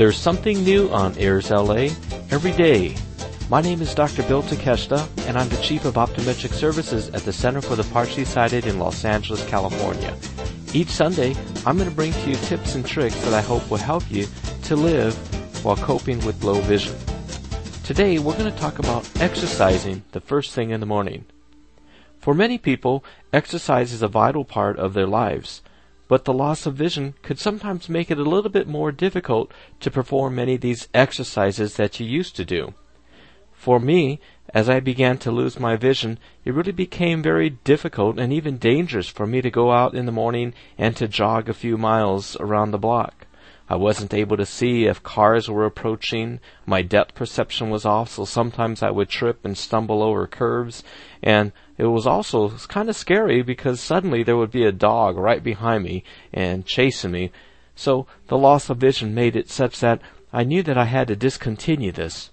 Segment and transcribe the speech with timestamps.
[0.00, 1.90] There's something new on Airs LA
[2.30, 2.96] every day.
[3.50, 4.22] My name is Dr.
[4.22, 8.24] Bill Takeshita, and I'm the Chief of Optometric Services at the Center for the Partially
[8.24, 10.16] Sighted in Los Angeles, California.
[10.72, 11.34] Each Sunday,
[11.66, 14.26] I'm going to bring to you tips and tricks that I hope will help you
[14.62, 15.14] to live
[15.62, 16.96] while coping with low vision.
[17.84, 21.26] Today, we're going to talk about exercising the first thing in the morning.
[22.20, 23.04] For many people,
[23.34, 25.60] exercise is a vital part of their lives
[26.10, 29.92] but the loss of vision could sometimes make it a little bit more difficult to
[29.92, 32.74] perform many of these exercises that you used to do.
[33.52, 34.18] For me,
[34.52, 39.08] as I began to lose my vision, it really became very difficult and even dangerous
[39.08, 42.72] for me to go out in the morning and to jog a few miles around
[42.72, 43.28] the block.
[43.68, 46.40] I wasn't able to see if cars were approaching.
[46.66, 50.82] My depth perception was off, so sometimes I would trip and stumble over curves.
[51.22, 55.42] And it was also kind of scary because suddenly there would be a dog right
[55.42, 57.32] behind me and chasing me.
[57.74, 61.16] So the loss of vision made it such that I knew that I had to
[61.16, 62.32] discontinue this.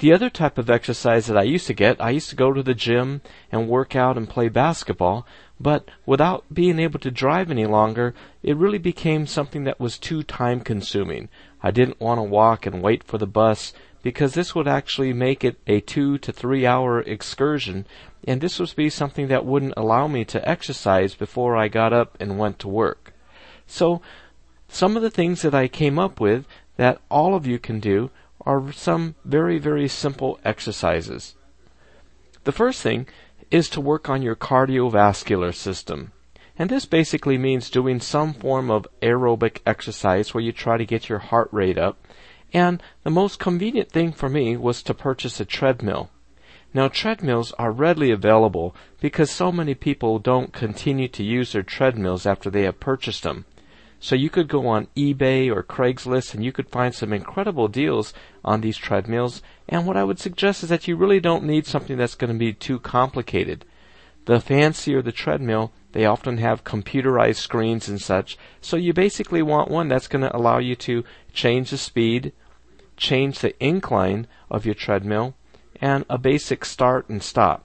[0.00, 2.62] The other type of exercise that I used to get, I used to go to
[2.62, 3.20] the gym
[3.52, 5.24] and work out and play basketball,
[5.60, 10.24] but without being able to drive any longer, it really became something that was too
[10.24, 11.28] time consuming.
[11.62, 13.72] I didn't want to walk and wait for the bus
[14.06, 17.84] because this would actually make it a two to three hour excursion,
[18.22, 22.16] and this would be something that wouldn't allow me to exercise before I got up
[22.20, 23.12] and went to work.
[23.66, 24.00] So,
[24.68, 26.46] some of the things that I came up with
[26.76, 28.10] that all of you can do
[28.42, 31.34] are some very, very simple exercises.
[32.44, 33.08] The first thing
[33.50, 36.12] is to work on your cardiovascular system.
[36.56, 41.08] And this basically means doing some form of aerobic exercise where you try to get
[41.08, 42.05] your heart rate up.
[42.52, 46.10] And the most convenient thing for me was to purchase a treadmill.
[46.74, 52.26] Now treadmills are readily available because so many people don't continue to use their treadmills
[52.26, 53.46] after they have purchased them.
[53.98, 58.12] So you could go on eBay or Craigslist and you could find some incredible deals
[58.44, 59.42] on these treadmills.
[59.68, 62.38] And what I would suggest is that you really don't need something that's going to
[62.38, 63.64] be too complicated.
[64.26, 68.36] The fancier the treadmill, they often have computerized screens and such.
[68.60, 72.34] So you basically want one that's going to allow you to change the speed,
[72.98, 75.36] change the incline of your treadmill,
[75.80, 77.64] and a basic start and stop.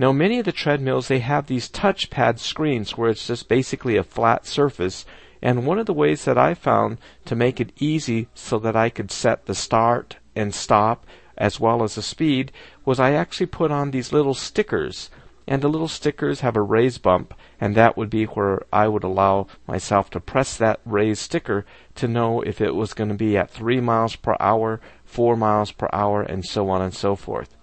[0.00, 4.02] Now many of the treadmills they have these touchpad screens where it's just basically a
[4.02, 5.06] flat surface
[5.40, 8.88] and one of the ways that I found to make it easy so that I
[8.90, 11.06] could set the start and stop
[11.38, 12.50] as well as the speed
[12.84, 15.08] was I actually put on these little stickers.
[15.46, 19.04] And the little stickers have a raise bump, and that would be where I would
[19.04, 21.66] allow myself to press that raise sticker
[21.96, 25.70] to know if it was going to be at 3 miles per hour, 4 miles
[25.70, 27.54] per hour, and so on and so forth.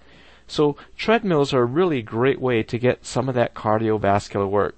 [0.46, 4.76] So treadmills are a really great way to get some of that cardiovascular work.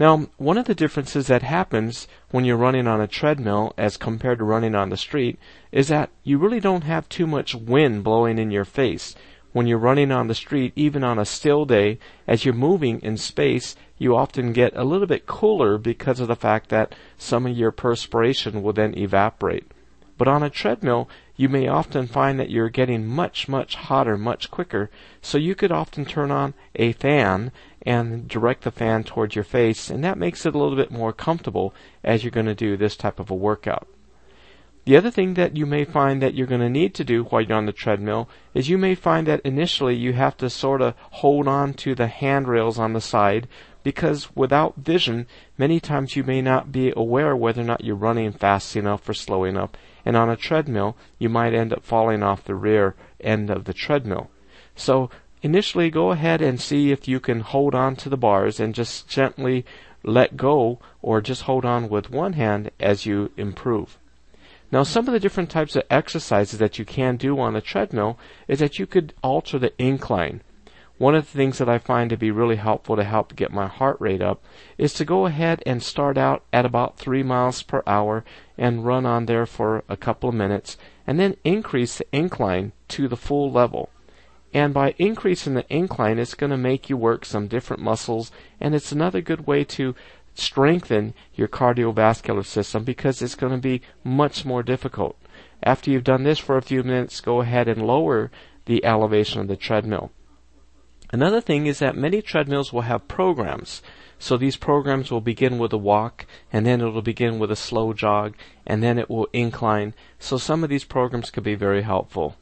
[0.00, 4.38] Now, one of the differences that happens when you're running on a treadmill as compared
[4.38, 5.38] to running on the street
[5.70, 9.14] is that you really don't have too much wind blowing in your face.
[9.54, 13.16] When you're running on the street, even on a still day, as you're moving in
[13.16, 17.56] space, you often get a little bit cooler because of the fact that some of
[17.56, 19.70] your perspiration will then evaporate.
[20.18, 24.50] But on a treadmill, you may often find that you're getting much, much hotter much
[24.50, 24.90] quicker,
[25.22, 29.88] so you could often turn on a fan and direct the fan towards your face,
[29.88, 31.72] and that makes it a little bit more comfortable
[32.02, 33.86] as you're going to do this type of a workout.
[34.86, 37.40] The other thing that you may find that you're going to need to do while
[37.40, 40.94] you're on the treadmill is you may find that initially you have to sort of
[40.98, 43.48] hold on to the handrails on the side
[43.82, 48.32] because without vision, many times you may not be aware whether or not you're running
[48.32, 49.70] fast enough or slow enough
[50.04, 53.72] and on a treadmill, you might end up falling off the rear end of the
[53.72, 54.30] treadmill.
[54.76, 55.08] So
[55.42, 59.08] initially go ahead and see if you can hold on to the bars and just
[59.08, 59.64] gently
[60.02, 63.98] let go or just hold on with one hand as you improve.
[64.74, 68.18] Now, some of the different types of exercises that you can do on a treadmill
[68.48, 70.42] is that you could alter the incline.
[70.98, 73.68] One of the things that I find to be really helpful to help get my
[73.68, 74.42] heart rate up
[74.76, 78.24] is to go ahead and start out at about 3 miles per hour
[78.58, 80.76] and run on there for a couple of minutes
[81.06, 83.90] and then increase the incline to the full level.
[84.52, 88.74] And by increasing the incline, it's going to make you work some different muscles and
[88.74, 89.94] it's another good way to
[90.34, 95.16] strengthen your cardiovascular system because it's going to be much more difficult.
[95.62, 98.30] After you've done this for a few minutes, go ahead and lower
[98.66, 100.10] the elevation of the treadmill.
[101.12, 103.82] Another thing is that many treadmills will have programs.
[104.18, 107.92] So these programs will begin with a walk, and then it'll begin with a slow
[107.92, 108.34] jog,
[108.66, 109.94] and then it will incline.
[110.18, 112.36] So some of these programs could be very helpful.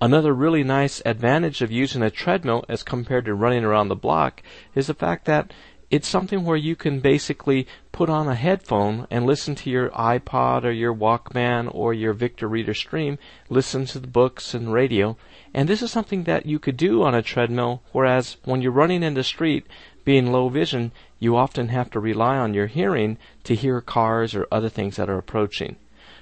[0.00, 4.42] Another really nice advantage of using a treadmill as compared to running around the block
[4.74, 5.54] is the fact that
[5.88, 10.64] it's something where you can basically put on a headphone and listen to your iPod
[10.64, 13.18] or your Walkman or your Victor Reader Stream,
[13.48, 15.16] listen to the books and radio.
[15.54, 19.04] And this is something that you could do on a treadmill, whereas when you're running
[19.04, 19.64] in the street,
[20.04, 20.90] being low vision,
[21.20, 25.08] you often have to rely on your hearing to hear cars or other things that
[25.08, 25.76] are approaching.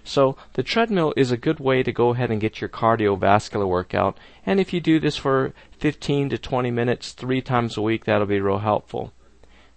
[0.04, 4.18] So the treadmill is a good way to go ahead and get your cardiovascular workout.
[4.44, 8.26] And if you do this for 15 to 20 minutes three times a week, that'll
[8.26, 9.12] be real helpful.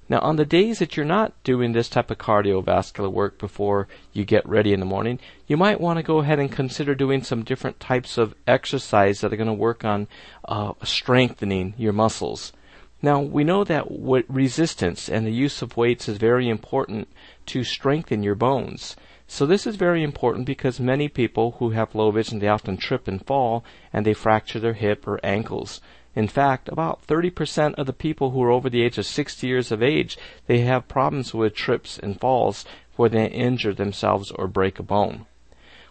[0.10, 4.24] Now, on the days that you're not doing this type of cardiovascular work before you
[4.24, 7.44] get ready in the morning, you might want to go ahead and consider doing some
[7.44, 10.08] different types of exercise that are going to work on
[10.46, 12.54] uh, strengthening your muscles.
[13.02, 13.86] Now, we know that
[14.30, 17.10] resistance and the use of weights is very important
[17.48, 18.96] to strengthen your bones.
[19.28, 23.08] So this is very important because many people who have low vision, they often trip
[23.10, 25.82] and fall and they fracture their hip or ankles.
[26.18, 29.72] In fact, about 30% of the people who are over the age of 60 years
[29.72, 30.18] of age,
[30.48, 32.66] they have problems with trips and falls
[32.96, 35.28] where they injure themselves or break a bone.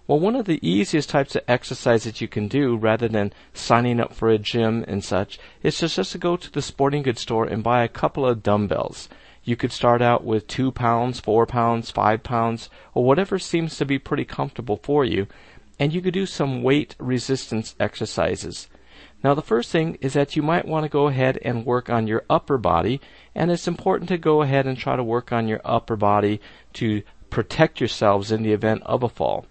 [0.09, 4.01] Well, one of the easiest types of exercise that you can do rather than signing
[4.01, 7.21] up for a gym and such is just, just to go to the sporting goods
[7.21, 9.09] store and buy a couple of dumbbells.
[9.45, 13.85] You could start out with two pounds, four pounds, five pounds, or whatever seems to
[13.85, 15.29] be pretty comfortable for you,
[15.79, 18.67] and you could do some weight resistance exercises.
[19.27, 22.07] Now, the first thing is that you might want to go ahead and work on
[22.07, 23.01] your upper body,
[23.35, 26.41] and it's important to go ahead and try to work on your upper body
[26.75, 29.47] to protect yourselves in the event of a fall.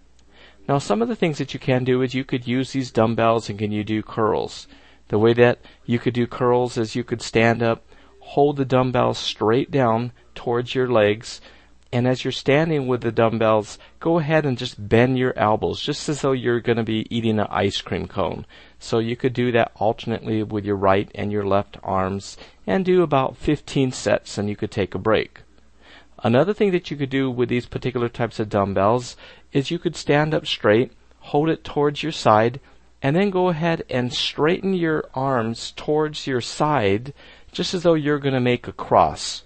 [0.66, 3.50] Now, some of the things that you can do is you could use these dumbbells
[3.50, 4.66] and can you do curls.
[5.10, 7.83] The way that you could do curls is you could stand up
[8.19, 11.42] hold the dumbbells straight down towards your legs.
[11.95, 16.09] And as you're standing with the dumbbells, go ahead and just bend your elbows, just
[16.09, 18.45] as though you're going to be eating an ice cream cone.
[18.80, 22.36] So you could do that alternately with your right and your left arms
[22.68, 25.44] and do about 15 sets and you could take a break.
[26.21, 29.15] Another thing that you could do with these particular types of dumbbells
[29.53, 32.59] is you could stand up straight, hold it towards your side,
[33.01, 37.13] and then go ahead and straighten your arms towards your side
[37.53, 39.44] just as though you're going to make a cross.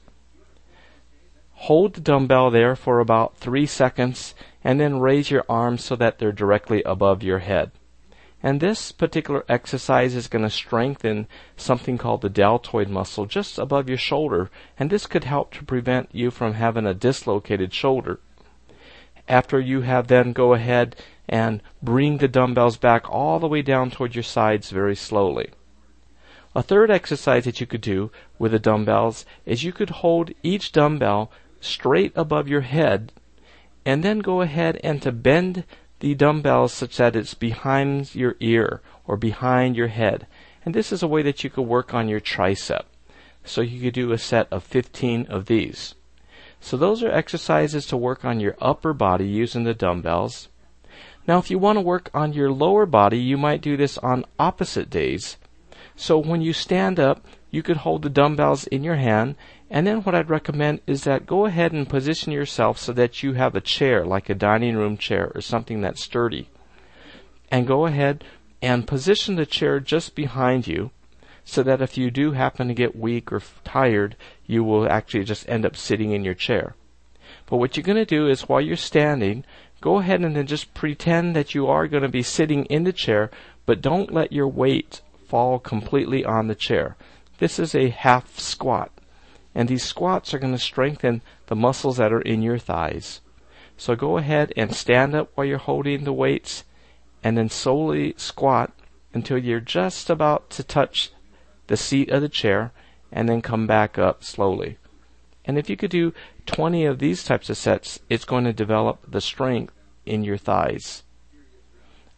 [1.63, 4.33] Hold the dumbbell there for about three seconds
[4.63, 7.71] and then raise your arms so that they're directly above your head.
[8.41, 11.27] And this particular exercise is going to strengthen
[11.57, 16.09] something called the deltoid muscle just above your shoulder, and this could help to prevent
[16.13, 18.19] you from having a dislocated shoulder.
[19.27, 20.95] After you have then go ahead
[21.27, 25.49] and bring the dumbbells back all the way down toward your sides very slowly.
[26.55, 30.71] A third exercise that you could do with the dumbbells is you could hold each
[30.71, 31.29] dumbbell
[31.59, 33.11] straight above your head
[33.85, 35.63] and then go ahead and to bend
[35.99, 40.27] the dumbbells such that it's behind your ear or behind your head.
[40.65, 42.83] And this is a way that you could work on your tricep.
[43.43, 45.95] So you could do a set of 15 of these.
[46.59, 50.49] So those are exercises to work on your upper body using the dumbbells.
[51.27, 54.25] Now if you want to work on your lower body, you might do this on
[54.37, 55.37] opposite days
[55.99, 59.35] so when you stand up, you could hold the dumbbells in your hand.
[59.69, 63.33] And then what I'd recommend is that go ahead and position yourself so that you
[63.33, 66.49] have a chair, like a dining room chair or something that's sturdy.
[67.51, 68.23] And go ahead
[68.61, 70.91] and position the chair just behind you
[71.43, 75.49] so that if you do happen to get weak or tired, you will actually just
[75.49, 76.75] end up sitting in your chair.
[77.47, 79.43] But what you're going to do is while you're standing,
[79.81, 82.93] go ahead and then just pretend that you are going to be sitting in the
[82.93, 83.31] chair,
[83.65, 86.95] but don't let your weight fall completely on the chair.
[87.39, 88.91] This is a half squat.
[89.55, 93.21] And these squats are going to strengthen the muscles that are in your thighs.
[93.77, 96.65] So go ahead and stand up while you're holding the weights
[97.23, 98.71] and then slowly squat
[99.13, 101.11] until you're just about to touch
[101.67, 102.71] the seat of the chair
[103.11, 104.77] and then come back up slowly.
[105.45, 106.13] And if you could do
[106.45, 109.73] 20 of these types of sets, it's going to develop the strength
[110.05, 111.03] in your thighs.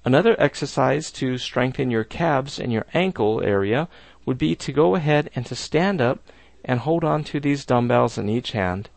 [0.03, 3.87] Another exercise to strengthen your calves and your ankle area
[4.25, 6.19] would be to go ahead and to stand up
[6.63, 8.89] and hold on to these dumbbells in each hand.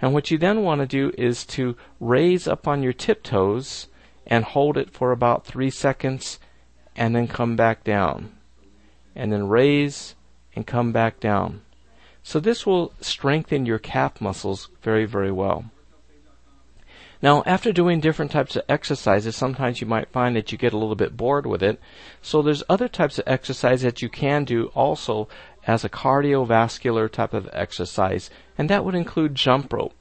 [0.00, 3.88] And what you then want to do is to raise up on your tiptoes
[4.26, 6.38] and hold it for about three seconds
[6.96, 8.32] and then come back down.
[9.14, 10.14] And then raise
[10.56, 11.62] and come back down.
[12.22, 15.66] So this will strengthen your calf muscles very, very well.
[17.24, 20.76] Now, after doing different types of exercises, sometimes you might find that you get a
[20.76, 21.80] little bit bored with it.
[22.20, 25.26] So there's other types of exercise that you can do also
[25.66, 28.28] as a cardiovascular type of exercise,
[28.58, 29.94] and that would include jump rope.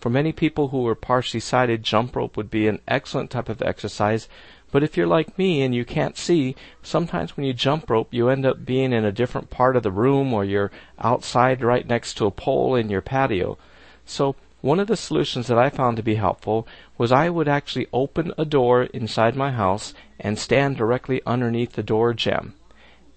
[0.00, 3.62] For many people who are partially sighted, jump rope would be an excellent type of
[3.62, 4.28] exercise
[4.70, 8.28] But if you're like me and you can't see, sometimes when you jump rope, you
[8.28, 12.18] end up being in a different part of the room or you're outside right next
[12.18, 13.56] to a pole in your patio.
[14.04, 14.36] So
[14.66, 16.66] one of the solutions that I found to be helpful
[16.98, 21.84] was I would actually open a door inside my house and stand directly underneath the
[21.84, 22.54] door jamb.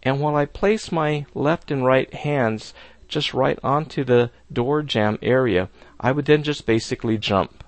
[0.04, 2.76] And while I place my left and right hands
[3.08, 7.64] just right onto the door jamb area, I would then just basically jump.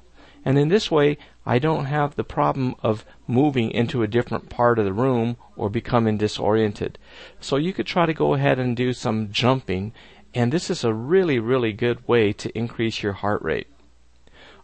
[0.46, 4.78] And in this way, I don't have the problem of moving into a different part
[4.78, 7.00] of the room or becoming disoriented.
[7.40, 9.92] So you could try to go ahead and do some jumping,
[10.36, 13.68] and this is a really, really good way to increase your heart rate.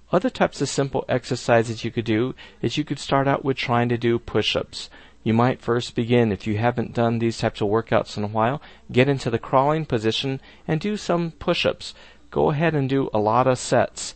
[0.09, 3.89] Other types of simple exercises you could do is you could start out with trying
[3.89, 4.89] to do push-ups.
[5.23, 8.61] You might first begin, if you haven't done these types of workouts in a while,
[8.89, 11.93] get into the crawling position and do some push-ups.
[12.31, 14.15] Go ahead and do a lot of sets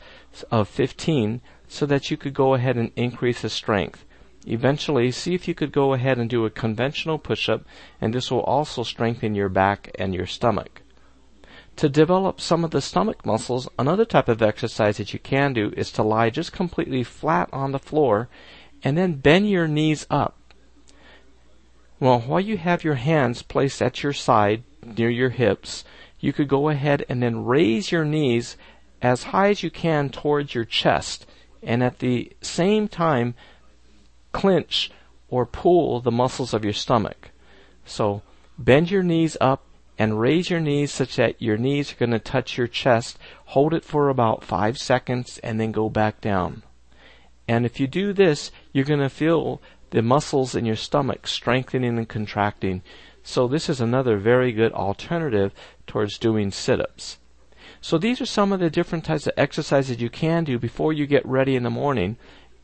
[0.50, 4.06] of 15 so that you could go ahead and increase the strength.
[4.48, 7.66] Eventually, see if you could go ahead and do a conventional push-up
[8.00, 10.81] and this will also strengthen your back and your stomach.
[11.78, 15.74] To develop some of the stomach muscles, another type of exercise that you can do
[15.76, 18.30] is to lie just completely flat on the floor
[18.84, 20.38] and then bend your knees up.
[22.00, 25.84] Well, while you have your hands placed at your side near your hips,
[26.20, 28.58] you could go ahead and then raise your knees
[29.02, 31.26] as high as you can towards your chest
[31.64, 33.34] and at the same time
[34.32, 34.92] clench
[35.30, 37.32] or pull the muscles of your stomach.
[37.86, 38.22] So
[38.58, 39.64] bend your knees up
[40.02, 43.20] and raise your knees such that your knees are going to touch your chest.
[43.46, 46.64] Hold it for about five seconds and then go back down.
[47.48, 52.00] And if you do this, you're going to feel the muscles in your stomach strengthening
[52.00, 52.82] and contracting.
[53.22, 55.54] So this is another very good alternative
[55.86, 57.20] towards doing sit-ups.
[57.80, 61.06] So these are some of the different types of exercises you can do before you
[61.06, 62.18] get ready in the morning.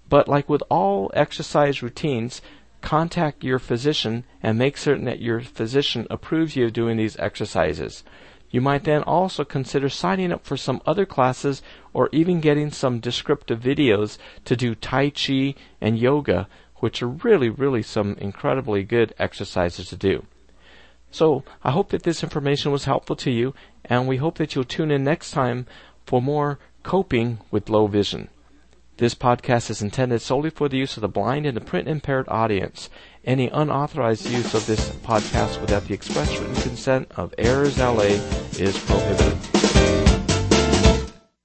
[0.09, 2.41] But like with all exercise routines,
[2.81, 8.03] contact your physician and make certain that your physician approves you of doing these exercises.
[8.49, 11.61] You might then also consider signing up for some other classes
[11.93, 16.47] or even getting some descriptive videos to do Tai Chi and yoga
[16.79, 20.25] which are really, really some incredibly good exercises to do.
[21.11, 23.53] So I hope that this information was helpful to you,
[23.85, 25.65] and we hope that you'll tune in next time
[26.05, 28.29] for more coping with low vision.
[28.97, 32.25] This podcast is intended solely for the use of the blind and the print impaired
[32.29, 32.89] audience.
[33.23, 38.21] Any unauthorized use of this podcast without the express written consent of Airs LA
[38.55, 39.56] is prohibited.